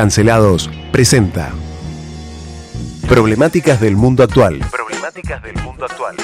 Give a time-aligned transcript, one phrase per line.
[0.00, 1.50] Cancelados presenta
[3.06, 4.58] Problemáticas del mundo actual.
[4.70, 6.16] Problemáticas del mundo actual.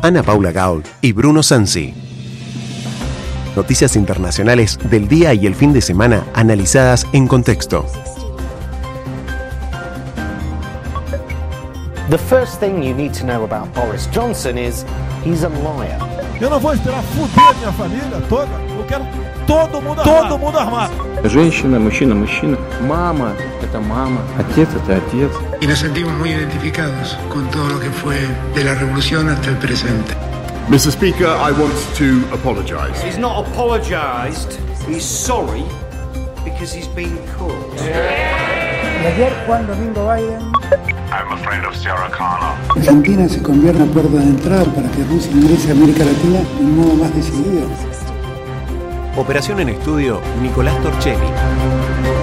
[0.00, 1.92] Ana Paula Gaul y Bruno Sansi.
[3.56, 7.84] Noticias internacionales del día y el fin de semana analizadas en contexto.
[12.10, 14.86] The first thing you need to know about Boris Johnson is
[15.24, 15.98] he's a liar.
[16.40, 18.52] Eu não vou esperar fuder minha família toda.
[18.78, 19.04] Eu quero
[19.48, 20.28] todo mundo armado.
[20.28, 21.13] Todo mundo armado.
[21.23, 22.57] Женщина, мужчина, мужчина.
[22.81, 24.21] Мама – это мама.
[24.37, 25.31] Отец – это отец.
[25.61, 28.15] y nos sentimos muy identificados con todo lo que fue
[28.55, 30.13] de la revolución hasta el presente.
[30.69, 30.91] Mr.
[30.91, 33.01] Speaker, I want to apologise.
[33.03, 34.57] He's not apologised.
[34.87, 35.65] He's sorry
[36.45, 37.75] because he's been caught.
[39.01, 40.51] Y ayer Juan Domingo Biden
[41.11, 42.55] I'm a friend of Sarah Connor.
[42.75, 46.39] Argentina se convierte en la puerta de entrada para que Rusia ingrese a América Latina
[46.39, 47.67] de un modo más decidido.
[49.16, 51.26] Operación en estudio, Nicolás Torchelli.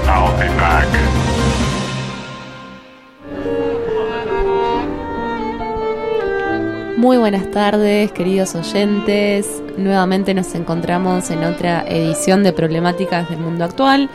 [0.08, 0.88] I'll be back.
[6.98, 9.64] Muy buenas tardes, queridos oyentes.
[9.78, 14.10] Nuevamente nos encontramos en otra edición de Problemáticas del Mundo Actual.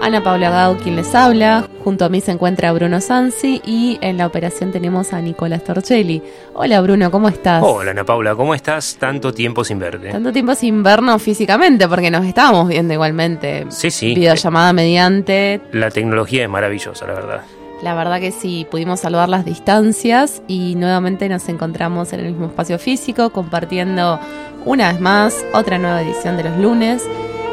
[0.00, 1.69] Ana Paula Gau quien les habla.
[1.82, 6.22] Junto a mí se encuentra Bruno Sansi y en la operación tenemos a Nicolás Torchelli.
[6.52, 7.62] Hola Bruno, ¿cómo estás?
[7.64, 8.96] Hola Ana Paula, ¿cómo estás?
[8.98, 10.10] Tanto tiempo sin verte.
[10.10, 13.64] Tanto tiempo sin vernos físicamente, porque nos estábamos viendo igualmente.
[13.70, 14.14] Sí, sí.
[14.14, 15.62] Videollamada mediante.
[15.72, 17.40] La tecnología es maravillosa, la verdad.
[17.82, 22.48] La verdad que sí, pudimos salvar las distancias y nuevamente nos encontramos en el mismo
[22.48, 24.20] espacio físico, compartiendo
[24.66, 27.02] una vez más otra nueva edición de los lunes.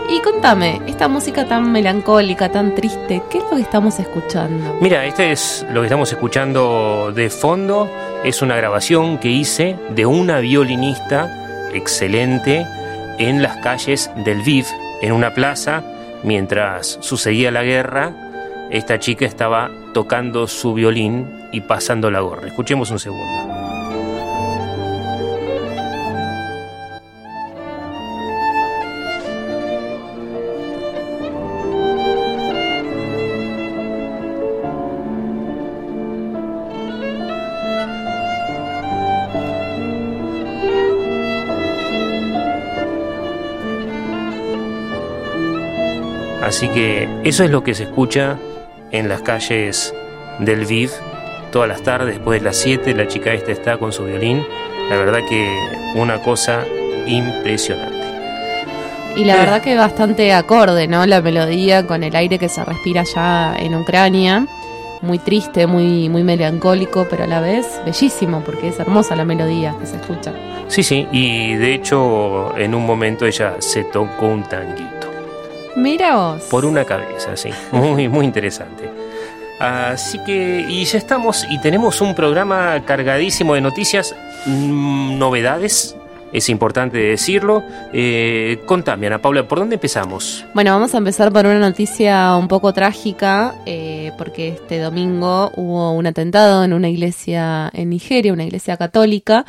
[0.10, 4.78] Y contame, esta música tan melancólica, tan triste, ¿qué es lo que estamos escuchando?
[4.80, 7.92] Mira, este es lo que estamos escuchando de fondo.
[8.24, 12.66] Es una grabación que hice de una violinista excelente
[13.20, 14.66] en las calles del Viv,
[15.02, 15.84] en una plaza,
[16.24, 18.14] mientras sucedía la guerra.
[18.70, 22.48] Esta chica estaba tocando su violín y pasando la gorra.
[22.48, 23.57] Escuchemos un segundo.
[46.58, 48.36] Así que eso es lo que se escucha
[48.90, 49.94] en las calles
[50.40, 50.90] del Viv
[51.52, 54.44] todas las tardes, después de las 7, la chica esta está con su violín.
[54.90, 55.56] La verdad que
[55.94, 56.66] una cosa
[57.06, 58.08] impresionante.
[59.16, 61.06] Y la verdad que bastante acorde, ¿no?
[61.06, 64.48] La melodía con el aire que se respira allá en Ucrania.
[65.04, 69.76] Muy triste, muy, muy melancólico, pero a la vez bellísimo, porque es hermosa la melodía
[69.80, 70.34] que se escucha.
[70.70, 74.97] Sí, sí, y de hecho en un momento ella se tocó un tanguito.
[75.78, 76.44] Mira vos.
[76.50, 77.50] Por una cabeza, sí.
[77.72, 78.90] Muy, muy interesante.
[79.60, 84.16] Así que, y ya estamos, y tenemos un programa cargadísimo de noticias,
[84.48, 85.96] mm, novedades,
[86.34, 87.64] es importante decirlo.
[87.94, 90.46] Eh, contame, Ana Paula, ¿por dónde empezamos?
[90.54, 95.94] Bueno, vamos a empezar por una noticia un poco trágica, eh, porque este domingo hubo
[95.94, 99.46] un atentado en una iglesia en Nigeria, una iglesia católica,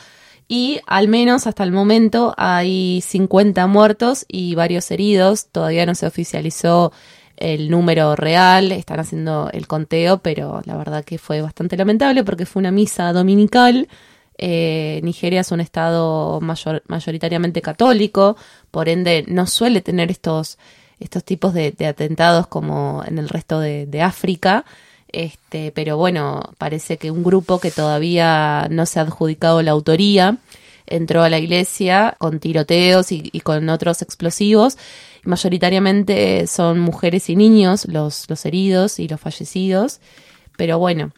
[0.49, 5.49] y al menos hasta el momento hay 50 muertos y varios heridos.
[5.53, 6.91] Todavía no se oficializó
[7.37, 12.47] el número real, están haciendo el conteo, pero la verdad que fue bastante lamentable porque
[12.47, 13.89] fue una misa dominical.
[14.39, 18.37] Eh, Nigeria es un estado mayor, mayoritariamente católico,
[18.71, 20.59] por ende no suele tener estos,
[20.99, 24.65] estos tipos de, atentados como en el resto de África.
[25.11, 30.39] Este, pero bueno, parece que un grupo que todavía no se ha adjudicado la autoría
[30.91, 34.79] entró a la iglesia con tiroteos y, y con otros explosivos.
[35.25, 40.01] Mayoritariamente son mujeres y niños los, los heridos y los fallecidos.
[40.57, 41.13] Pero bueno,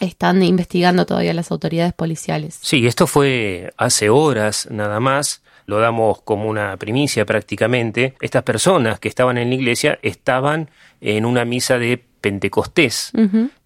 [0.00, 2.58] están investigando todavía las autoridades policiales.
[2.60, 5.42] Sí, esto fue hace horas nada más.
[5.66, 8.14] Lo damos como una primicia prácticamente.
[8.20, 10.70] Estas personas que estaban en la iglesia estaban
[11.00, 13.12] en una misa de Pentecostés,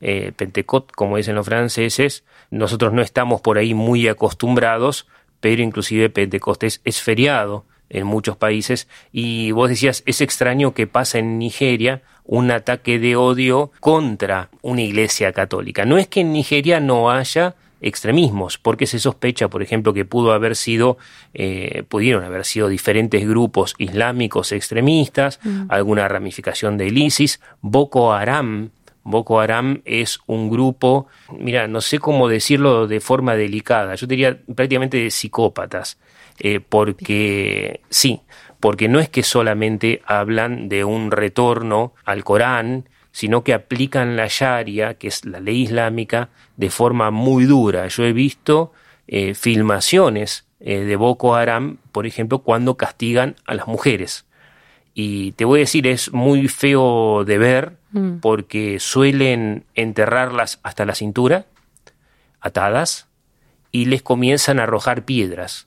[0.03, 2.25] eh, Pentecot, como dicen los franceses.
[2.51, 5.07] Nosotros no estamos por ahí muy acostumbrados,
[5.41, 8.87] pero inclusive Pentecostés es feriado en muchos países.
[9.12, 14.83] Y vos decías, es extraño que pasa en Nigeria un ataque de odio contra una
[14.83, 15.87] iglesia católica.
[15.87, 20.32] No es que en Nigeria no haya extremismos, porque se sospecha, por ejemplo, que pudo
[20.32, 20.99] haber sido,
[21.35, 25.67] eh, pudieron haber sido diferentes grupos islámicos extremistas, Mm.
[25.69, 28.71] alguna ramificación del ISIS, Boko Haram.
[29.03, 31.06] Boko Haram es un grupo,
[31.38, 35.99] mira, no sé cómo decirlo de forma delicada, yo diría prácticamente de psicópatas,
[36.38, 38.21] eh, porque sí,
[38.61, 44.27] porque no es que solamente hablan de un retorno al Corán, sino que aplican la
[44.29, 47.89] Sharia, que es la ley islámica, de forma muy dura.
[47.89, 48.73] Yo he visto
[49.07, 54.27] eh, filmaciones eh, de Boko Haram, por ejemplo, cuando castigan a las mujeres.
[54.95, 58.19] Y te voy a decir, es muy feo de ver Mm.
[58.21, 61.47] porque suelen enterrarlas hasta la cintura,
[62.41, 63.09] atadas,
[63.73, 65.67] y les comienzan a arrojar piedras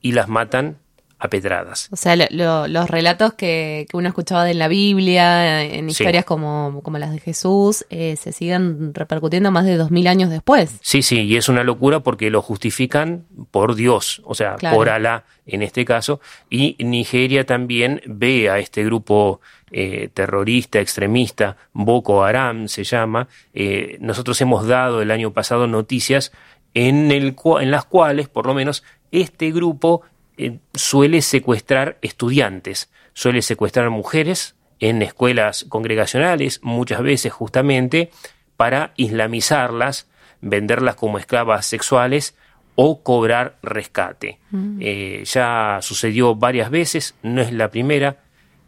[0.00, 0.78] y las matan
[1.22, 1.88] a pedradas.
[1.92, 6.02] O sea, lo- lo- los relatos que, que uno escuchaba de la Biblia, en Sí.
[6.02, 10.30] historias como, como las de Jesús, eh, se siguen repercutiendo más de dos mil años
[10.30, 10.78] después.
[10.82, 14.76] Sí, sí, y es una locura porque lo justifican por Dios, o sea, Claro.
[14.76, 19.40] por Alá en este caso, y Nigeria también ve a este grupo
[19.72, 23.28] eh, terrorista, extremista, Boko Haram se llama.
[23.54, 26.32] Eh, nosotros hemos dado el año pasado noticias
[26.74, 28.82] en, el, cua- en las cuales, por lo menos,
[29.12, 30.02] este grupo
[30.40, 38.10] eh, suele secuestrar estudiantes, suele secuestrar mujeres en escuelas congregacionales, muchas veces justamente
[38.56, 40.08] para islamizarlas,
[40.40, 42.34] venderlas como esclavas sexuales
[42.74, 44.38] o cobrar rescate.
[44.80, 48.24] Eh, ya sucedió varias veces, no es la primera.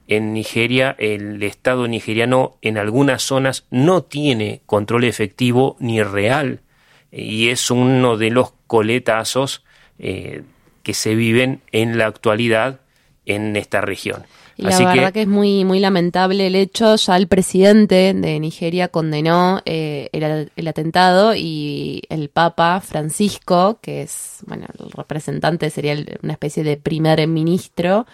[0.07, 6.61] En Nigeria, el Estado nigeriano en algunas zonas no tiene control efectivo ni real
[7.11, 9.65] y es uno de los coletazos
[9.99, 10.43] eh,
[10.83, 12.81] que se viven en la actualidad
[13.27, 14.25] en esta región.
[14.57, 15.23] Y la verdad que...
[15.23, 16.95] es muy, muy lamentable el hecho.
[16.97, 24.03] Ya el presidente de Nigeria condenó eh, el, el atentado y el Papa Francisco, que
[24.03, 28.07] es bueno el representante, sería el- una especie de primer ministro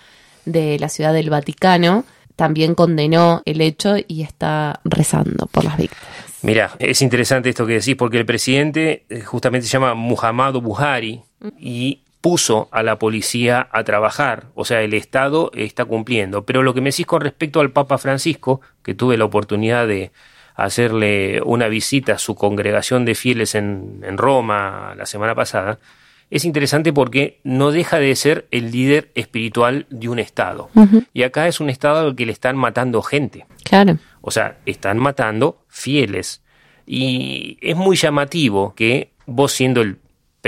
[0.44, 2.04] de la ciudad del Vaticano,
[2.36, 6.06] también condenó el hecho y está rezando por las víctimas.
[6.42, 11.20] Mira, es interesante esto que decís, porque el presidente eh, justamente se llama Muhammadu Buhari
[11.58, 16.44] y puso a la policía a trabajar, o sea, el Estado está cumpliendo.
[16.44, 20.10] Pero lo que me decís con respecto al Papa Francisco, que tuve la oportunidad de
[20.54, 25.78] hacerle una visita a su congregación de fieles en, en Roma la semana pasada,
[26.30, 30.68] es interesante porque no deja de ser el líder espiritual de un Estado.
[31.14, 33.46] Y acá es un Estado al que le están matando gente.
[33.64, 33.98] Claro.
[34.20, 36.42] O sea, están matando fieles.
[36.86, 39.98] Y es muy llamativo que vos siendo el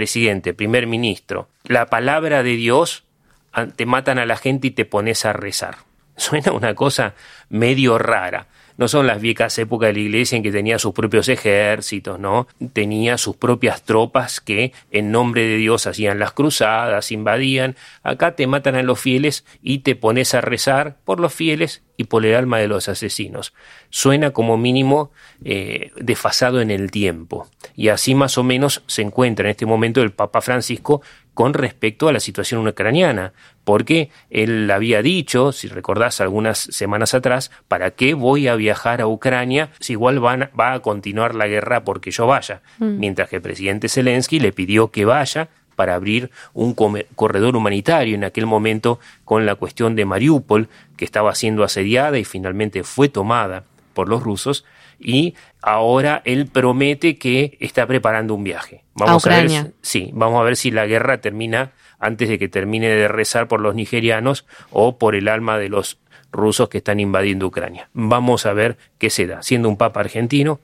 [0.01, 3.05] presidente, primer ministro, la palabra de Dios,
[3.53, 5.77] a- te matan a la gente y te pones a rezar.
[6.17, 7.13] Suena una cosa
[7.51, 8.47] medio rara.
[8.79, 12.49] No son las viejas épocas de la iglesia en que tenía sus propios ejércitos, ¿no?
[12.73, 17.77] Tenía sus propias tropas que en nombre de Dios hacían las cruzadas, invadían.
[18.03, 22.05] Acá te matan a los fieles y te pones a rezar por los fieles y
[22.05, 23.53] por el alma de los asesinos.
[23.91, 25.13] Suena como mínimo
[25.45, 27.47] eh, desfasado en el tiempo.
[27.77, 31.03] Y así más o menos se encuentra en este momento el Papa Francisco
[31.35, 37.51] con respecto a la situación ucraniana, porque él había dicho, si recordás algunas semanas atrás,
[37.69, 41.85] ¿para qué voy a viajar a Ucrania si igual van- va a continuar la guerra
[41.85, 42.63] porque yo vaya?
[42.79, 42.99] Mm.
[42.99, 45.49] Mientras que el presidente Zelensky le pidió que vaya
[45.81, 50.69] para abrir un corredor humanitario en aquel momento con la cuestión de Mariupol,
[50.99, 54.67] que estaba siendo asediada y finalmente fue tomada por los rusos,
[54.99, 58.85] y ahora él promete que está preparando un viaje.
[59.09, 62.89] A ver si- sí, vamos a ver si la guerra termina antes de que termine
[62.89, 65.97] de rezar por los nigerianos o por el alma de los
[66.31, 67.89] rusos que están invadiendo Ucrania.
[67.95, 69.43] Vamos a ver qué se da.
[69.43, 70.61] Siendo un papa argentino,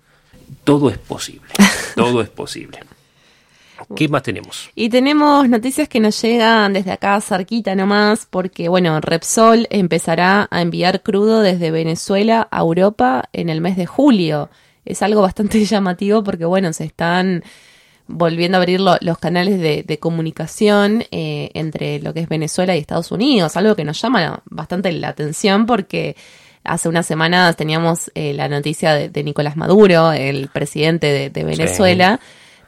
[0.64, 1.48] todo es posible.
[1.96, 2.80] Todo es posible.
[3.94, 4.70] ¿Qué más tenemos?
[4.74, 10.62] Y tenemos noticias que nos llegan desde acá cerquita nomás, porque bueno, Repsol empezará a
[10.62, 14.48] enviar crudo desde Venezuela a Europa en el mes de julio.
[14.84, 17.42] Es algo bastante llamativo porque bueno, se están
[18.08, 22.76] volviendo a abrir lo- los canales de, de comunicación eh, entre lo que es Venezuela
[22.76, 26.16] y Estados Unidos, algo que nos llama bastante la atención porque
[26.62, 31.44] hace unas semanas teníamos eh, la noticia de, de Nicolás Maduro, el presidente de, de
[31.44, 32.20] Venezuela,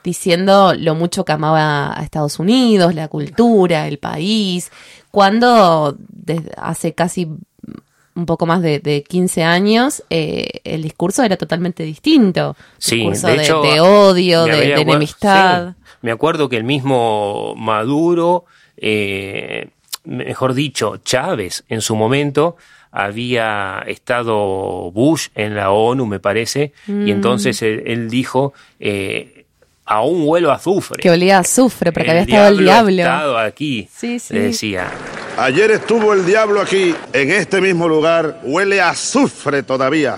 [0.08, 4.70] diciendo lo mucho que amaba a Estados Unidos, la cultura, el país,
[5.10, 7.28] cuando desde hace casi
[8.14, 12.56] un poco más de, de 15 años eh, el discurso era totalmente distinto.
[12.78, 15.68] Sí, discurso de de, hecho, de odio, de, enemistad.
[15.68, 18.44] sí, me acuerdo que el mismo Maduro,
[18.76, 19.68] eh,
[20.04, 22.56] mejor dicho, Chávez, en su momento
[22.90, 27.06] había estado Bush en la ONU, me parece, Mm.
[27.06, 29.37] y entonces él, él dijo, eh,
[29.88, 31.02] aún huelo a azufre.
[31.02, 33.02] Que olía a azufre, porque había estado el diablo.
[33.02, 34.34] estado aquí, Sí, sí.
[34.34, 34.88] le decía.
[35.38, 38.40] Ayer estuvo el diablo aquí, en este mismo lugar.
[38.42, 40.16] Huele a azufre todavía.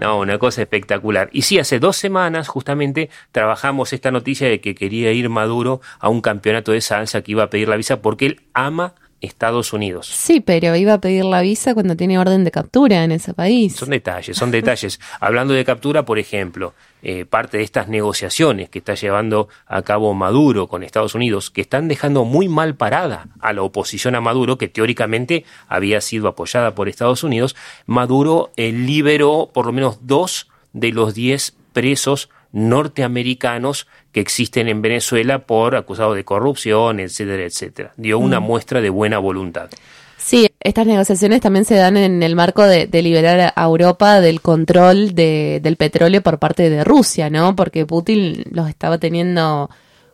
[0.00, 1.30] No, una cosa espectacular.
[1.32, 6.08] Y sí, hace dos semanas justamente trabajamos esta noticia de que quería ir Maduro a
[6.08, 10.06] un campeonato de salsa que iba a pedir la visa porque él ama Estados Unidos.
[10.06, 13.74] Sí, pero iba a pedir la visa cuando tiene orden de captura en ese país.
[13.74, 15.00] Son detalles, son detalles.
[15.20, 20.14] Hablando de captura, por ejemplo, eh, parte de estas negociaciones que está llevando a cabo
[20.14, 24.56] Maduro con Estados Unidos, que están dejando muy mal parada a la oposición a Maduro,
[24.56, 30.48] que teóricamente había sido apoyada por Estados Unidos, Maduro eh, liberó por lo menos dos
[30.72, 37.92] de los diez presos norteamericanos que existen en Venezuela por acusados de corrupción, etcétera, etcétera.
[37.96, 38.44] Dio una Mm.
[38.44, 39.68] muestra de buena voluntad.
[40.16, 44.40] Sí, estas negociaciones también se dan en el marco de, de liberar a Europa del
[44.40, 47.54] control de- del petróleo por parte de Rusia, ¿no?
[47.54, 49.68] Porque Putin los estaba teniendo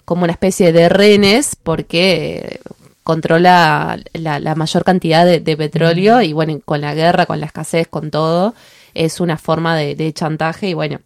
[0.05, 2.59] como una especie de rehenes porque
[3.05, 7.47] controla la, la mayor cantidad de, de petróleo y bueno, con la guerra, con la
[7.47, 8.55] escasez, con todo,
[8.95, 10.99] es una forma de, de chantaje y bueno,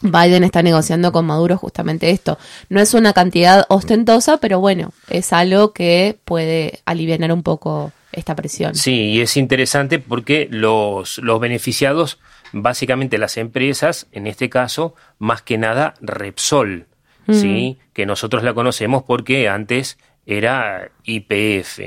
[0.00, 2.38] Biden está negociando con Maduro justamente esto.
[2.68, 8.34] No es una cantidad ostentosa, pero bueno, es algo que puede aliviar un poco esta
[8.34, 8.74] presión.
[8.74, 12.18] Sí, y es interesante porque los, los beneficiados,
[12.52, 16.86] básicamente las empresas, en este caso, más que nada Repsol,
[17.30, 17.78] ¿sí?
[17.92, 21.80] que nosotros la conocemos porque antes era IPF,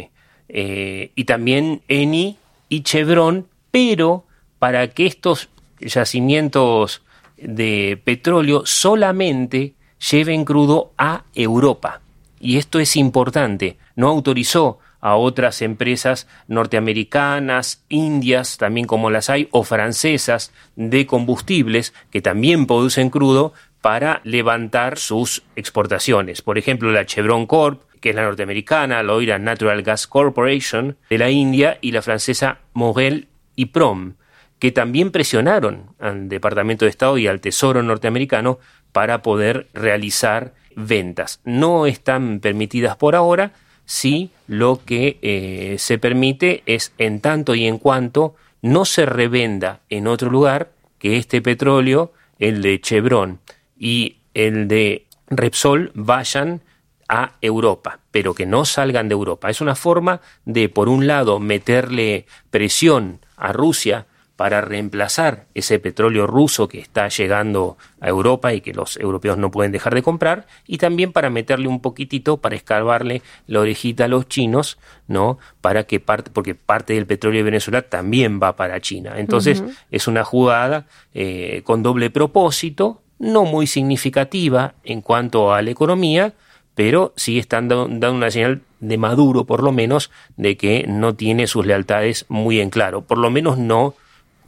[0.50, 2.38] eh, y también Eni
[2.70, 4.26] y Chevron, pero
[4.58, 5.50] para que estos
[5.80, 7.02] yacimientos
[7.42, 9.74] de petróleo solamente
[10.12, 12.02] lleven crudo a Europa.
[12.40, 19.48] Y esto es importante, no autorizó a otras empresas norteamericanas, indias, también como las hay,
[19.52, 26.42] o francesas de combustibles que también producen crudo para levantar sus exportaciones.
[26.42, 31.18] Por ejemplo, la Chevron Corp, que es la norteamericana, la Oira Natural Gas Corporation de
[31.18, 34.16] la India y la francesa Morel y Prom,
[34.60, 38.60] que también presionaron al Departamento de Estado y al Tesoro norteamericano
[38.92, 41.40] para poder realizar ventas.
[41.46, 43.54] No están permitidas por ahora,
[43.86, 49.80] sí lo que eh, se permite es en tanto y en cuanto no se revenda
[49.90, 53.40] en otro lugar que este petróleo, el de Chevron
[53.78, 56.62] y el de Repsol, vayan
[57.08, 59.50] a Europa, pero que no salgan de Europa.
[59.50, 64.06] Es una forma de, por un lado, meterle presión a Rusia
[64.40, 69.52] para reemplazar ese petróleo ruso que está llegando a Europa y que los europeos no
[69.52, 74.08] pueden dejar de comprar, y también para meterle un poquitito, para escarbarle la orejita a
[74.08, 74.78] los chinos,
[75.10, 75.40] ¿no?
[75.60, 79.16] Para que parte, porque parte del petróleo de Venezuela también va para China.
[79.18, 85.72] Entonces, es una jugada eh, con doble propósito, no muy significativa en cuanto a la
[85.72, 86.32] economía,
[86.76, 91.46] pero sí están dando una señal de Maduro, por lo menos, de que no tiene
[91.46, 93.96] sus lealtades muy en claro, por lo menos no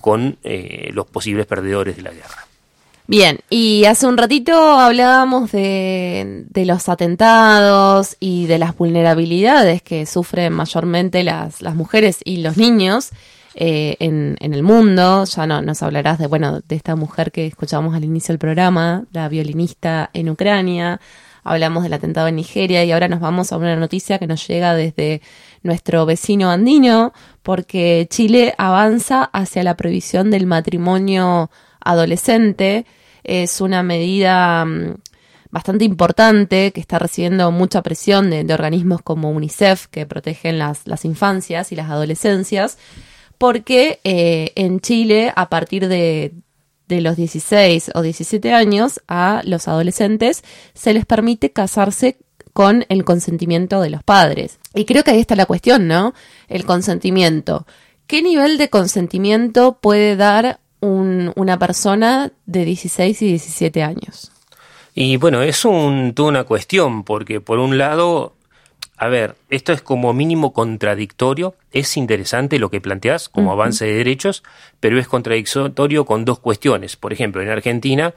[0.01, 2.47] con eh, los posibles perdedores de la guerra.
[3.07, 10.53] Bien, y hace un ratito hablábamos de, los atentados y de las vulnerabilidades que sufren
[10.53, 13.09] mayormente las, las mujeres y los niños
[13.53, 15.25] eh, en, en el mundo.
[15.25, 19.03] Ya no, nos hablarás de, bueno, de esta mujer que escuchábamos al inicio del programa,
[19.11, 21.01] la violinista en Ucrania.
[21.43, 24.75] Hablamos del atentado en Nigeria y ahora nos vamos a una noticia que nos llega
[24.75, 25.21] desde
[25.63, 27.13] nuestro vecino andino,
[27.43, 32.85] porque Chile avanza hacia la prohibición del matrimonio adolescente.
[33.23, 34.95] Es una medida mm,
[35.51, 41.05] bastante importante que está recibiendo mucha presión de, organismos como UNICEF, que protegen las, las
[41.05, 42.77] infancias y las adolescencias,
[43.37, 46.33] porque eh, en Chile, a partir de,
[46.87, 52.17] de los 16 o 17 años, a los adolescentes se les permite casarse
[52.53, 54.59] con el consentimiento de los padres.
[54.73, 56.13] Y creo que ahí está la cuestión, ¿no?
[56.47, 57.65] El consentimiento.
[58.07, 64.31] ¿Qué nivel de consentimiento puede dar un- una persona de 16 y 17 años?
[64.93, 68.35] Y bueno, es un, toda una cuestión, porque por un lado,
[68.97, 73.93] a ver, esto es como mínimo contradictorio, es interesante lo que planteas como avance de
[73.93, 74.43] derechos,
[74.81, 76.97] pero es contradictorio con dos cuestiones.
[76.97, 78.13] Por ejemplo, en Argentina,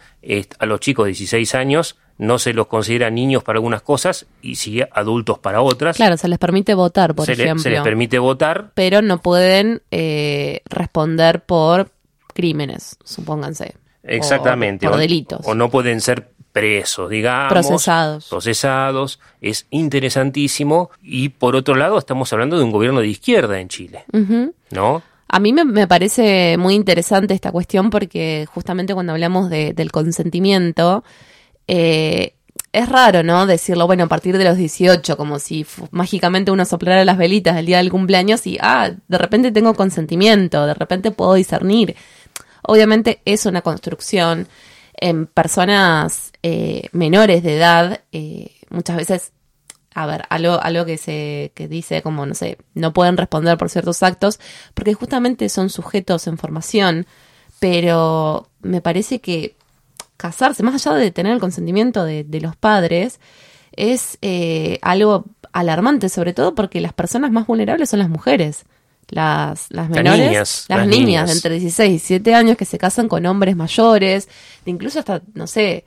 [0.58, 4.54] a los chicos de 16 años no se los considera niños para algunas cosas y
[4.56, 5.96] sí adultos para otras.
[5.96, 7.62] Claro, se les permite votar, por se, le- ejemplo.
[7.62, 11.90] se les permite votar, pero no pueden eh, responder por
[12.32, 13.74] crímenes, supónganse.
[14.02, 14.86] Exactamente.
[14.86, 15.40] O por delitos.
[15.44, 17.48] O no pueden ser presos, digamos.
[17.52, 18.28] Procesados.
[18.28, 19.18] Procesados.
[19.40, 20.90] Es interesantísimo.
[21.02, 24.04] Y por otro lado, estamos hablando de un gobierno de izquierda en Chile.
[24.70, 25.02] ¿no?
[25.28, 29.90] A mí me, me parece muy interesante esta cuestión porque justamente cuando hablamos de- del
[29.90, 31.02] consentimiento,
[31.68, 32.34] eh,
[32.72, 33.46] es raro, ¿no?
[33.46, 37.66] Decirlo, bueno, a partir de los 18, como si mágicamente uno soplara las velitas el
[37.66, 41.94] día del cumpleaños y, ah, de repente tengo consentimiento, de repente puedo discernir.
[42.62, 44.48] Obviamente es una construcción
[44.94, 49.32] en personas eh, menores de edad, eh, muchas veces
[49.94, 53.70] a ver, algo, algo que se que dice como, no sé, no pueden responder por
[53.70, 54.40] ciertos actos,
[54.74, 57.06] porque justamente son sujetos en formación,
[57.60, 59.56] pero me parece que
[60.16, 63.20] casarse, más allá de tener el consentimiento de, de los padres,
[63.76, 68.64] es eh, algo alarmante, sobre todo porque las personas más vulnerables son las mujeres.
[69.10, 71.26] Las, las menores, niñas, las, las niñas, niñas.
[71.28, 74.28] de entre 16 y 17 años que se casan con hombres mayores,
[74.64, 75.84] incluso hasta, no sé,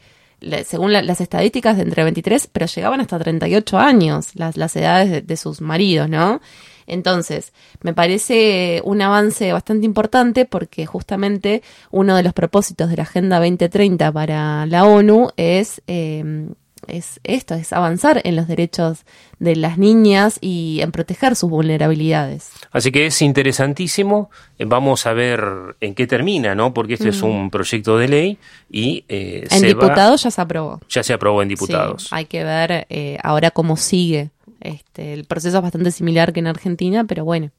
[0.68, 5.10] según la- las estadísticas, de entre 23, pero llegaban hasta 38 años las, las edades
[5.10, 6.42] de, de sus maridos, ¿no?
[6.88, 13.04] Entonces, me parece un avance bastante importante porque justamente uno de los propósitos de la
[13.04, 16.48] Agenda 2030 para la ONU es, eh,
[16.88, 19.04] es esto, es avanzar en los derechos
[19.40, 22.52] de las niñas y en proteger sus vulnerabilidades.
[22.72, 24.30] Así que es interesantísimo.
[24.58, 25.44] Eh, Vamos a ver
[25.82, 26.74] en qué termina, ¿no?
[26.74, 28.38] Porque este es un proyecto de ley
[28.70, 30.80] y eh, En diputados ya se aprobó.
[30.88, 32.04] ya se aprobó en diputados.
[32.04, 34.30] Sí, hay que ver eh, ahora cómo sigue.
[34.60, 37.52] Este, el proceso es bastante similar que en Argentina, pero bueno.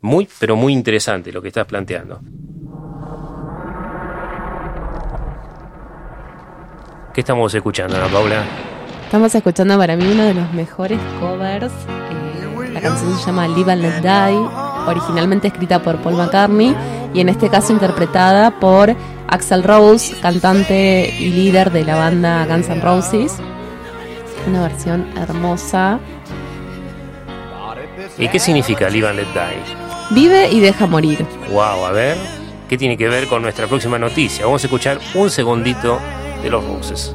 [0.00, 2.20] Muy, pero muy interesante lo que estás planteando.
[7.12, 8.44] ¿Qué estamos escuchando, Ana Paula?
[9.04, 11.72] Estamos escuchando para mí uno de los mejores covers.
[11.72, 14.38] eh, la canción se llama Live and Let Die,
[14.86, 16.76] originalmente escrita por Paul McCartney
[17.14, 18.94] y en este caso interpretada por
[19.26, 23.40] Axel Rose, cantante y líder de la banda Guns N' Roses.
[24.48, 26.00] Una versión hermosa.
[28.16, 30.14] ¿Y qué significa Live and Let Die?
[30.14, 31.26] Vive y deja morir.
[31.52, 32.16] Wow, a ver,
[32.66, 34.46] ¿qué tiene que ver con nuestra próxima noticia?
[34.46, 36.00] Vamos a escuchar un segundito
[36.42, 37.14] de los Roses.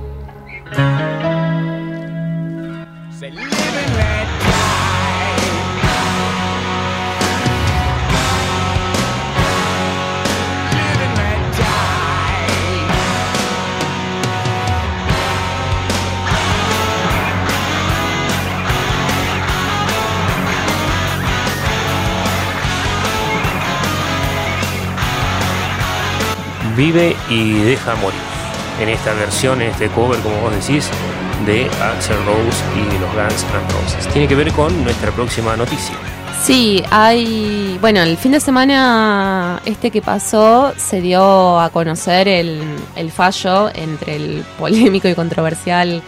[26.76, 28.20] Vive y deja morir.
[28.80, 30.90] En esta versión, en este cover, como vos decís,
[31.46, 34.08] de Axel Rose y los Guns N' Roses.
[34.12, 35.96] Tiene que ver con nuestra próxima noticia.
[36.44, 37.78] Sí, hay.
[37.80, 42.62] Bueno, el fin de semana este que pasó se dio a conocer el,
[43.12, 46.02] fallo entre el polémico y controversial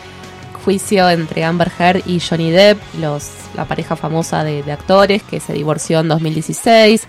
[0.66, 5.54] juicio entre Amber Heard y Johnny Depp, los, la pareja famosa de actores que se
[5.54, 7.08] divorció en 2016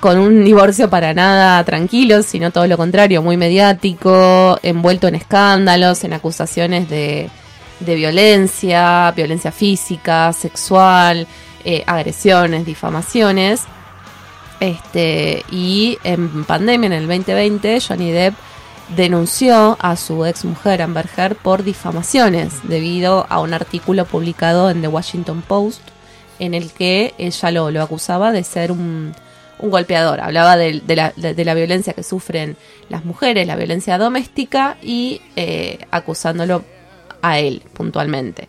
[0.00, 6.04] con un divorcio para nada tranquilo, sino todo lo contrario, muy mediático, envuelto en escándalos,
[6.04, 7.30] en acusaciones de,
[7.80, 11.26] de violencia, violencia física, sexual,
[11.64, 13.62] eh, agresiones, difamaciones.
[14.60, 18.34] Este, y en pandemia, en el 2020, Johnny Depp
[18.96, 24.80] denunció a su ex mujer Amber Heard por difamaciones debido a un artículo publicado en
[24.80, 25.82] The Washington Post
[26.38, 29.14] en el que ella lo, lo acusaba de ser un,
[29.60, 30.20] un golpeador.
[30.20, 32.56] Hablaba de, la, violencia que sufren
[32.88, 36.64] las mujeres, la violencia doméstica y eh, acusándolo
[37.22, 38.48] a él puntualmente.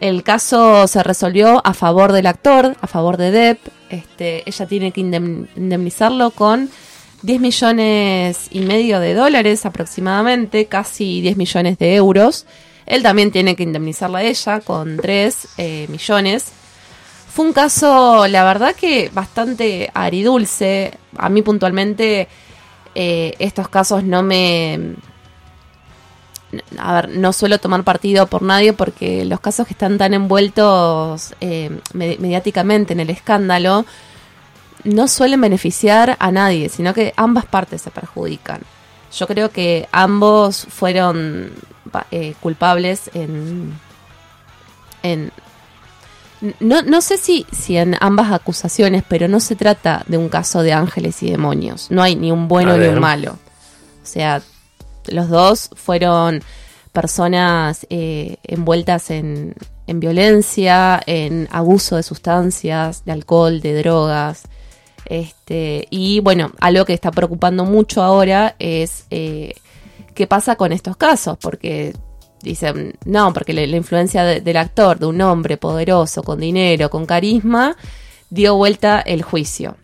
[0.00, 3.58] El caso se resolvió a favor del actor, a favor de Depp.
[3.90, 6.70] Este, ella tiene que indemn- indemnizarlo con
[7.22, 12.46] 10 millones y medio de dólares aproximadamente, casi 10 millones de euros.
[12.86, 16.52] Él también tiene que indemnizarla a ella con 3 eh, millones.
[17.32, 20.98] Fue un caso, la verdad que bastante aridulce.
[21.16, 22.28] A mí puntualmente
[22.94, 24.94] eh, estos casos no me...
[26.78, 31.34] A ver, no suelo tomar partido por nadie porque los casos que están tan envueltos
[31.40, 33.86] eh, me- mediáticamente en el escándalo
[34.82, 38.62] no suelen beneficiar a nadie, sino que ambas partes se perjudican.
[39.16, 41.52] Yo creo que ambos fueron
[42.10, 43.72] eh, culpables en,
[45.04, 45.30] en
[46.60, 50.62] no, no sé si, si en ambas acusaciones, pero no se trata de un caso
[50.62, 51.90] de ángeles y demonios.
[51.90, 53.38] No hay ni un bueno ni un malo.
[54.02, 54.42] O sea,
[55.06, 56.42] los dos fueron
[56.92, 59.54] personas eh, envueltas en,
[59.86, 64.42] en violencia, en abuso de sustancias, de alcohol, de drogas.
[65.04, 69.54] Este, y bueno, algo que está preocupando mucho ahora es eh,
[70.14, 71.94] qué pasa con estos casos, porque
[72.42, 77.06] dicen, no, porque la, influencia de- del actor, de un hombre poderoso, con dinero, con
[77.06, 77.76] carisma,
[78.30, 79.76] dio vuelta el juicio.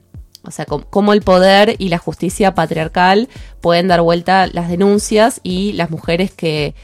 [0.42, 3.28] O sea, cómo el poder y la justicia patriarcal
[3.60, 6.74] pueden dar vuelta las denuncias y las mujeres que,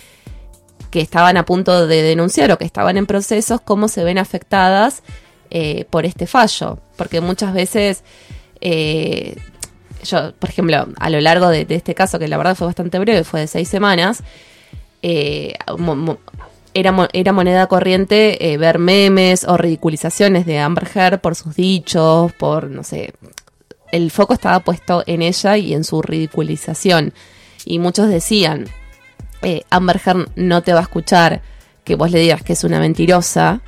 [0.90, 5.04] que estaban a punto de denunciar o que estaban en procesos, cómo se ven afectadas
[5.50, 6.80] eh, por este fallo.
[6.96, 8.02] Porque muchas veces,
[8.60, 9.36] eh,
[10.02, 13.22] yo, por ejemplo, a lo largo de este caso, que la verdad fue bastante breve,
[13.22, 14.24] fue de seis semanas,
[15.02, 15.54] eh,
[16.74, 22.32] era, era moneda corriente eh, ver memes o ridiculizaciones de Amber Heard por sus dichos,
[22.32, 23.12] por, no sé,
[23.90, 27.12] el foco estaba puesto en ella y en su ridiculización.
[27.64, 28.66] Y muchos decían,
[29.42, 31.42] eh, Amber Heard no te va a escuchar
[31.84, 33.60] que vos le digas que es una mentirosa,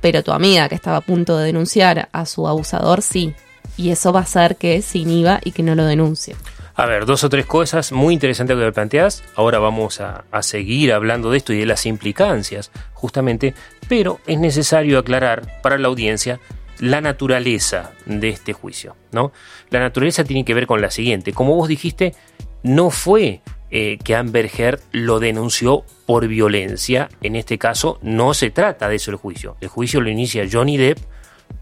[0.00, 3.34] pero tu amiga que estaba a punto de denunciar a su abusador, sí.
[3.76, 6.36] Y eso va a hacer que se inhiba y que no lo denuncie.
[6.80, 9.22] A ver, dos o tres cosas muy interesantes que me planteas.
[9.36, 13.52] Ahora vamos a, a seguir hablando de esto y de las implicancias, justamente,
[13.86, 16.40] pero es necesario aclarar para la audiencia
[16.78, 19.30] la naturaleza de este juicio, ¿no?
[19.68, 21.34] La naturaleza tiene que ver con la siguiente.
[21.34, 22.14] Como vos dijiste,
[22.62, 27.10] no fue eh, que Amber Heard lo denunció por violencia.
[27.20, 29.58] En este caso, no se trata de eso el juicio.
[29.60, 30.98] El juicio lo inicia Johnny Depp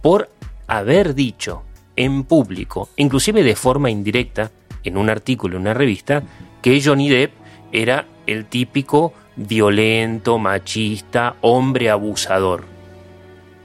[0.00, 0.30] por
[0.68, 1.64] haber dicho
[1.96, 4.52] en público, inclusive de forma indirecta,
[4.84, 6.22] en un artículo en una revista,
[6.62, 7.32] que Johnny Depp
[7.72, 12.64] era el típico violento, machista, hombre abusador.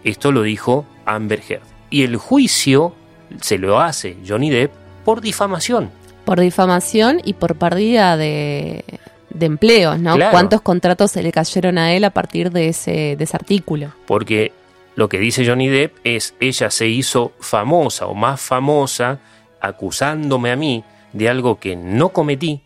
[0.03, 1.63] Esto lo dijo Amber Heard.
[1.89, 2.93] Y el juicio
[3.41, 4.71] se lo hace Johnny Depp
[5.05, 5.91] por difamación.
[6.25, 8.85] Por difamación y por pérdida de,
[9.29, 10.15] de empleos, ¿no?
[10.15, 10.31] Claro.
[10.31, 13.93] ¿Cuántos contratos se le cayeron a él a partir de ese, de ese artículo?
[14.05, 14.53] Porque
[14.95, 19.19] lo que dice Johnny Depp es, ella se hizo famosa o más famosa
[19.59, 22.63] acusándome a mí de algo que no cometí,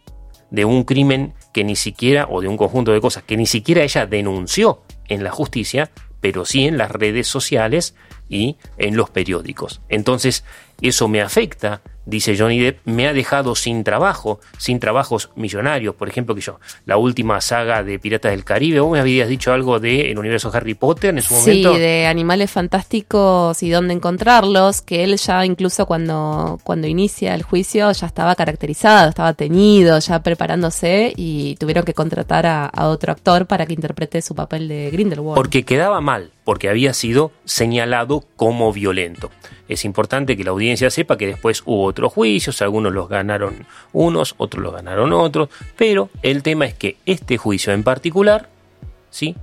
[0.50, 3.84] de un crimen que ni siquiera, o de un conjunto de cosas que ni siquiera
[3.84, 7.96] ella denunció en la justicia, pero sí en las redes sociales
[8.30, 9.82] y en los periódicos.
[9.90, 10.44] Entonces,
[10.82, 15.94] eso me afecta, dice Johnny Depp, me ha dejado sin trabajo, sin trabajos millonarios.
[15.94, 19.54] Por ejemplo, que yo, la última saga de Piratas del Caribe, vos me habías dicho
[19.54, 21.74] algo del universo Harry Potter en su Sí, momento.
[21.74, 27.92] de animales fantásticos y dónde encontrarlos, que él ya incluso cuando, cuando inicia el juicio
[27.92, 33.46] ya estaba caracterizado, estaba teñido, ya preparándose y tuvieron que contratar a, a otro actor
[33.46, 35.36] para que interprete su papel de Grindelwald.
[35.36, 39.32] Porque quedaba mal, porque había sido señalado como violento.
[39.68, 44.34] Es importante que la audiencia sepa que después hubo otros juicios, algunos los ganaron unos,
[44.38, 48.48] otros los ganaron otros, pero el tema es que este juicio en particular,
[49.10, 49.36] ¿sí?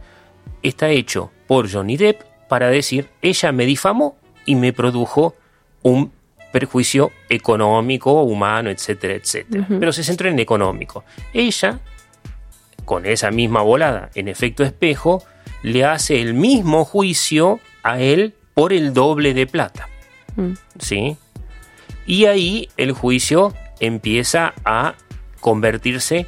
[0.63, 5.35] Está hecho por Johnny Depp para decir, ella me difamó y me produjo
[5.83, 6.11] un
[6.53, 9.67] perjuicio económico, humano, etcétera, etcétera.
[9.69, 11.05] Pero se centró en económico.
[11.35, 11.81] Ella
[12.87, 15.23] con esa misma volada en efecto espejo,
[15.65, 19.89] le hace el mismo juicio a él por el doble de plata.
[20.37, 20.53] Mm.
[20.79, 21.17] ¿Sí?
[22.07, 24.95] Y ahí el juicio empieza a
[25.41, 26.27] convertirse.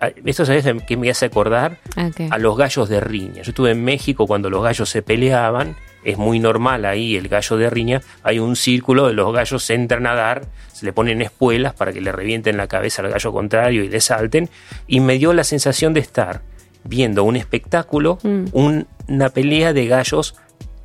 [0.00, 1.78] a- Esto, ¿sabes qué me hace acordar?
[2.30, 3.42] A los gallos de riña.
[3.42, 5.76] Yo estuve en México cuando los gallos se peleaban.
[6.02, 8.02] Es muy normal ahí el gallo de riña.
[8.22, 11.92] Hay un círculo de los gallos se entran a dar, se le ponen espuelas para
[11.94, 14.50] que le revienten la cabeza al gallo contrario y le salten.
[14.86, 16.42] Y me dio la sensación de estar
[16.84, 18.44] viendo un espectáculo, Mm.
[18.52, 20.34] un- una pelea de gallos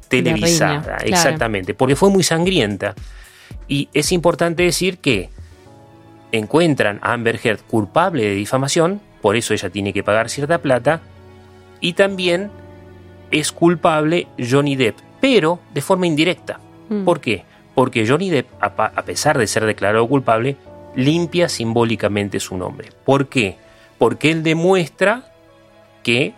[0.08, 0.82] televisada.
[0.82, 1.06] claro.
[1.06, 2.96] Exactamente, porque fue muy sangrienta.
[3.68, 5.30] Y es importante decir que
[6.32, 11.02] encuentran a Amber Heard culpable de difamación, por eso ella tiene que pagar cierta plata,
[11.82, 12.50] y también
[13.32, 16.60] es culpable Johnny Depp, pero de forma indirecta.
[16.90, 17.04] Mm.
[17.04, 17.44] ¿Por qué?
[17.76, 20.58] Porque Johnny Depp, a, a pesar de ser declarado culpable,
[20.96, 22.90] limpia simbólicamente su nombre.
[23.06, 23.58] ¿Por qué?
[23.98, 25.29] Porque él demuestra
[26.04, 26.34] que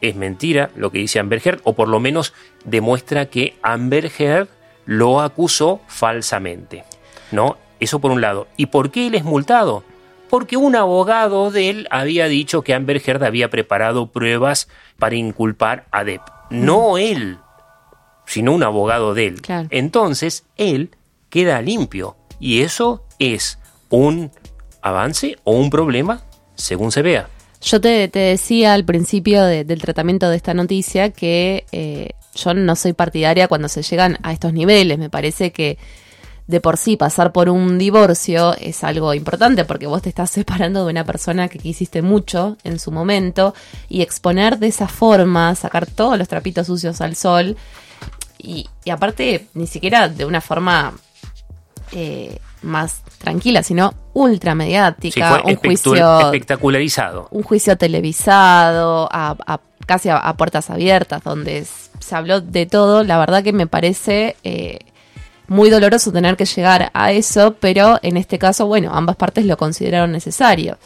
[0.00, 2.32] es mentira lo que dice Amber Heard, o por lo menos
[2.64, 4.48] demuestra que Amber Heard
[4.84, 6.84] lo acusó falsamente.
[7.32, 7.56] ¿No?
[7.80, 8.46] Eso por un lado.
[8.56, 9.84] ¿Y por qué él es multado?
[10.30, 15.86] Porque un abogado de él había dicho que Amber Heard había preparado pruebas para inculpar
[15.90, 16.22] a Depp.
[16.50, 17.38] No él,
[18.26, 19.42] sino un abogado de él.
[19.42, 19.68] Claro.
[19.70, 20.90] Entonces, él
[21.30, 22.16] queda limpio.
[22.38, 24.30] Y eso es un
[24.82, 26.22] avance o un problema,
[26.54, 27.28] según se vea.
[27.62, 32.54] Yo te, te decía al principio de- del tratamiento de esta noticia que eh, yo
[32.54, 34.98] no soy partidaria cuando se llegan a estos niveles.
[34.98, 35.78] Me parece que
[36.46, 40.84] de por sí pasar por un divorcio es algo importante porque vos te estás separando
[40.84, 43.52] de una persona que quisiste mucho en su momento
[43.88, 47.56] y exponer de esa forma, sacar todos los trapitos sucios al sol
[48.38, 50.94] y aparte ni siquiera de una forma
[51.92, 57.28] eh, más tranquila, sino ultra mediática, un juicio espectacularizado.
[57.30, 61.64] un juicio televisado, a, a- casi a, a puertas abiertas, donde
[62.00, 63.04] se habló de todo.
[63.04, 64.78] La verdad que me parece eh,
[65.48, 69.56] muy doloroso tener que llegar a eso, pero en este caso, bueno, ambas partes lo
[69.56, 70.78] consideraron necesario.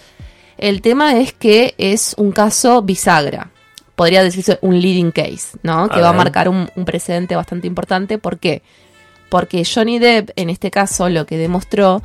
[0.59, 3.51] El tema es que es un caso bisagra.
[3.95, 5.89] Podría decirse un leading case, ¿no?
[5.89, 8.19] Que A va a marcar un, un precedente bastante importante.
[8.19, 8.63] ¿Por qué?
[9.31, 12.03] Porque Johnny Depp, en este caso, lo que demostró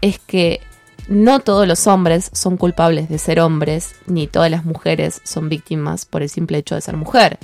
[0.00, 0.60] es que
[1.08, 6.06] no todos los hombres son culpables de ser hombres, ni todas las mujeres son víctimas
[6.06, 7.38] por el simple hecho de ser mujer.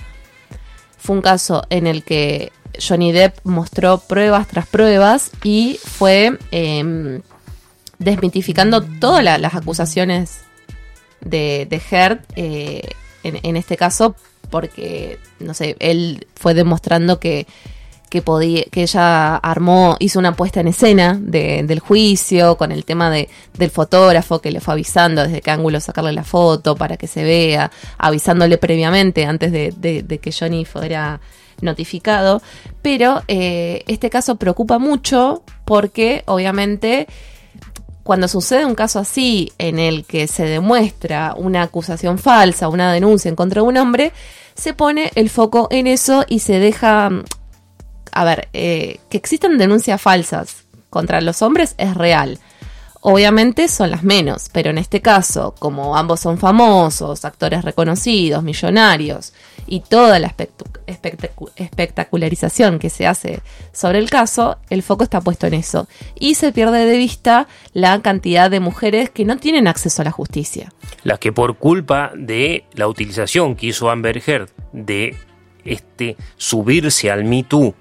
[0.97, 7.21] Fue un caso en el que Johnny Depp mostró pruebas tras pruebas y fue eh,
[7.99, 10.43] desmitificando todas la, las acusaciones
[11.21, 12.83] de, de Heard, eh,
[13.25, 14.15] en, en, este caso,
[14.51, 17.49] porque, no sé, él fue demostrando que,
[18.09, 22.85] que, podía, que ella armó, hizo una puesta en escena de, del juicio con el
[22.85, 26.97] tema de, del fotógrafo que le fue avisando desde qué ángulo sacarle la foto para
[26.97, 31.21] que se vea, avisándole previamente antes de que Johnny fuera
[31.61, 32.43] notificado.
[32.83, 37.07] Pero eh, este caso preocupa mucho porque obviamente
[38.03, 43.29] cuando sucede un caso así en el que se demuestra una acusación falsa, una denuncia
[43.29, 44.13] en contra de un hombre,
[44.55, 47.11] se pone el foco en eso y se deja...
[48.17, 52.39] A ver, eh, que existan denuncias falsas contra los hombres es real.
[53.03, 59.35] Obviamente son las menos, pero en este caso, como ambos son famosos, actores reconocidos, millonarios,
[59.67, 60.35] y toda la
[61.57, 63.41] espectacularización que se hace
[63.73, 65.87] sobre el caso, el foco está puesto en eso.
[66.19, 70.11] Y se pierde de vista la cantidad de mujeres que no tienen acceso a la
[70.11, 70.73] justicia.
[71.05, 75.15] Las que por culpa de la utilización que hizo Amber Heard de
[75.67, 77.75] este subirse al Me Too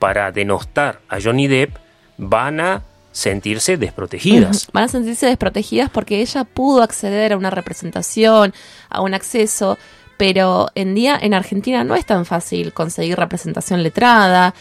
[0.00, 1.76] para denostar a Johnny Depp,
[2.18, 2.82] van a
[3.12, 4.68] sentirse desprotegidas.
[4.72, 8.52] Van a sentirse desprotegidas porque ella pudo acceder a una representación,
[8.88, 9.78] a un acceso,
[10.16, 14.54] pero en día en Argentina no es tan fácil conseguir representación letrada,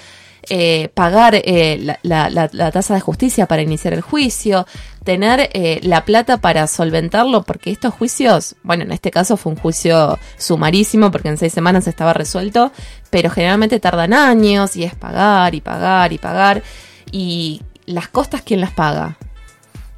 [0.50, 4.66] eh, pagar eh, la, la, la, la, tasa de justicia para iniciar el juicio,
[5.04, 9.58] tener eh, la plata para solventarlo, porque estos juicios, bueno, en este caso fue un
[9.58, 12.72] juicio sumarísimo, porque en seis semanas estaba resuelto,
[13.10, 16.64] pero generalmente tardan años y es pagar y pagar y pagar.
[17.12, 19.18] Y las costas, ¿quién las paga?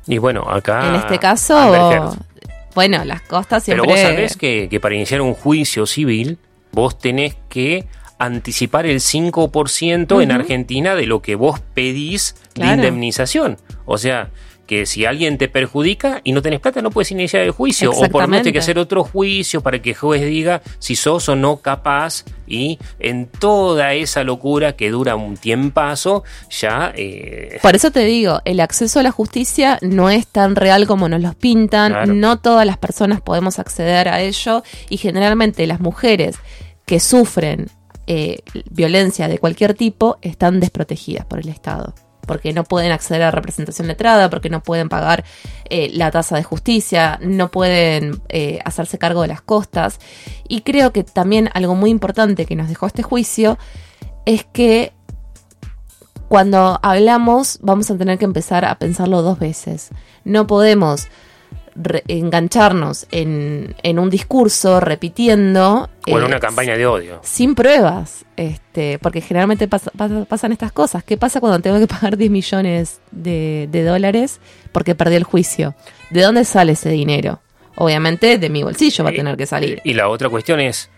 [0.08, 0.90] Y bueno, acá...
[0.90, 2.18] En este caso,
[2.74, 3.86] bueno, las costas siempre...
[3.86, 6.40] Pero vos sabés que, que para iniciar un juicio civil,
[6.72, 7.86] vos tenés que
[8.26, 10.24] anticipar el 5% uh -huh.
[10.24, 12.72] en Argentina de lo que vos pedís claro.
[12.72, 13.58] de indemnización.
[13.86, 14.30] O sea,
[14.72, 17.92] que si alguien te perjudica y no tenés plata, no puedes iniciar el juicio.
[17.92, 20.96] O por lo menos hay que hacer otro juicio para que el juez diga si
[20.96, 22.24] sos o no capaz.
[22.48, 26.94] Y en toda esa locura que dura un tiempazo, ya.
[26.96, 27.60] Eh...
[27.62, 31.22] Por eso te digo, el acceso a la justicia no es tan real como nos
[31.22, 31.92] los pintan.
[31.92, 32.14] Claro.
[32.14, 34.64] No todas las personas podemos acceder a ello.
[34.88, 36.38] Y generalmente las mujeres
[36.86, 37.70] que sufren
[38.08, 41.94] eh, violencia de cualquier tipo están desprotegidas por el Estado
[42.26, 45.26] porque no pueden acceder a representación letrada, porque no pueden pagar
[45.70, 50.00] eh, la tasa de justicia, no pueden eh, hacerse cargo de las costas.
[50.48, 53.58] Y creo que también algo muy importante que nos dejó este juicio
[54.26, 54.94] es que
[56.30, 59.90] cuando hablamos vamos a tener que empezar a pensarlo dos veces.
[60.24, 61.10] No podemos
[62.08, 65.90] engancharnos en, en, un discurso repitiendo.
[66.08, 67.20] O en eh, una campaña de odio.
[67.24, 68.26] Sin pruebas.
[68.36, 71.04] Este, porque generalmente pasa, pasa, pasan estas cosas.
[71.04, 74.40] ¿Qué pasa cuando tengo que pagar 10 millones de, de, dólares
[74.72, 75.76] porque perdí el juicio?
[76.10, 77.40] ¿De dónde sale ese dinero?
[77.76, 79.82] Obviamente de mi bolsillo va a tener que salir.
[79.84, 80.90] Y la otra cuestión es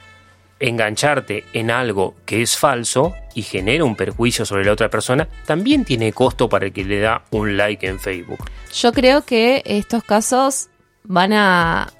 [0.63, 5.83] engancharte en algo que es falso y genera un perjuicio sobre la otra persona, también
[5.83, 8.49] tiene costo para el que le da un like en Facebook.
[8.73, 10.69] Yo creo que estos casos
[11.03, 11.91] van a,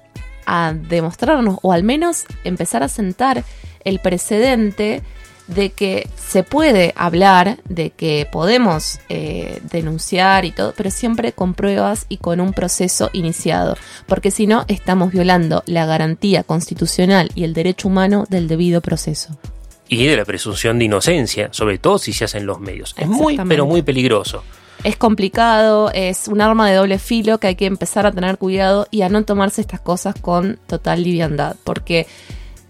[0.46, 3.44] a demostrarnos, o al menos empezar a sentar
[3.84, 5.02] el precedente
[5.46, 11.54] de que se puede hablar, de que podemos eh, denunciar y todo, pero siempre con
[11.54, 13.76] pruebas y con un proceso iniciado,
[14.06, 19.36] porque si no estamos violando la garantía constitucional y el derecho humano del debido proceso.
[19.88, 22.94] Y de la presunción de inocencia, sobre todo si se hace en los medios.
[22.98, 24.42] Es muy, pero muy peligroso.
[24.82, 28.86] Es complicado, es un arma de doble filo que hay que empezar a tener cuidado
[28.90, 32.06] y a no tomarse estas cosas con total liviandad, porque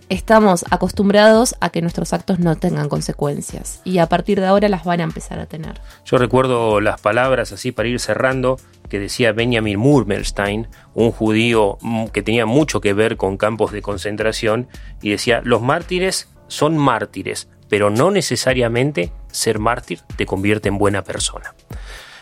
[0.08, 4.84] estamos acostumbrados a que nuestros actos no tengan consecuencias y a partir de ahora las
[4.84, 5.80] van a empezar a tener.
[6.04, 11.78] Yo recuerdo las palabras así para ir cerrando que decía Benjamin Murmelstein, un judío
[12.12, 14.68] que tenía mucho que ver con campos de concentración
[15.00, 21.02] y decía, los mártires son mártires, pero no necesariamente ser mártir te convierte en buena
[21.02, 21.54] persona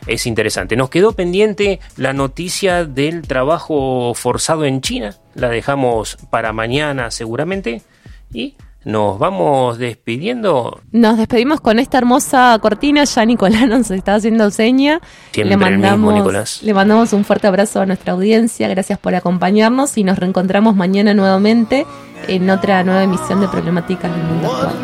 [0.07, 0.77] es interesante.
[0.77, 5.17] Nos quedó pendiente la noticia del trabajo forzado en China.
[5.35, 7.83] La dejamos para mañana seguramente.
[8.33, 10.81] Y nos vamos despidiendo.
[10.91, 13.05] Nos despedimos con esta hermosa cortina.
[13.05, 15.01] Ya Nicolás nos está haciendo seña.
[15.31, 16.63] Siempre le mandamos, Nicolás.
[16.63, 18.69] le mandamos un fuerte abrazo a nuestra audiencia.
[18.69, 21.87] Gracias por acompañarnos y nos reencontramos mañana nuevamente
[22.27, 24.75] en otra nueva emisión de Problemáticas del Mundo Actual.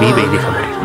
[0.00, 0.77] Vive y deja morir.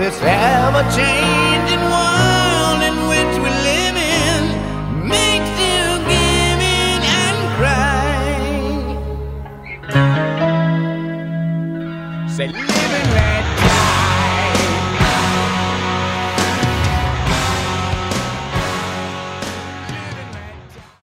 [0.00, 1.29] This ever-changing